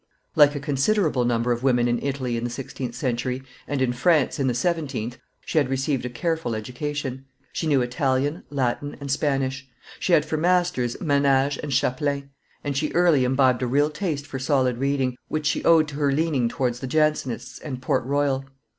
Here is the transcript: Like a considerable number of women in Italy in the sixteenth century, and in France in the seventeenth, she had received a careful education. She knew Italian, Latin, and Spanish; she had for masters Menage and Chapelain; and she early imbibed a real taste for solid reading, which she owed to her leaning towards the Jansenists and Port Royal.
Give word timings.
Like 0.35 0.55
a 0.55 0.59
considerable 0.59 1.25
number 1.25 1.51
of 1.51 1.61
women 1.61 1.87
in 1.87 2.01
Italy 2.01 2.35
in 2.35 2.43
the 2.43 2.49
sixteenth 2.49 2.95
century, 2.95 3.43
and 3.67 3.83
in 3.83 3.93
France 3.93 4.39
in 4.39 4.47
the 4.47 4.55
seventeenth, 4.55 5.19
she 5.45 5.59
had 5.59 5.69
received 5.69 6.07
a 6.07 6.09
careful 6.09 6.55
education. 6.55 7.25
She 7.53 7.67
knew 7.67 7.83
Italian, 7.83 8.43
Latin, 8.49 8.97
and 8.99 9.11
Spanish; 9.11 9.67
she 9.99 10.13
had 10.13 10.25
for 10.25 10.37
masters 10.37 10.99
Menage 10.99 11.57
and 11.59 11.71
Chapelain; 11.71 12.31
and 12.63 12.75
she 12.75 12.91
early 12.93 13.23
imbibed 13.23 13.61
a 13.61 13.67
real 13.67 13.91
taste 13.91 14.25
for 14.25 14.39
solid 14.39 14.79
reading, 14.79 15.17
which 15.27 15.45
she 15.45 15.63
owed 15.63 15.87
to 15.89 15.97
her 15.97 16.11
leaning 16.11 16.49
towards 16.49 16.79
the 16.79 16.87
Jansenists 16.87 17.59
and 17.59 17.79
Port 17.79 18.03
Royal. 18.03 18.45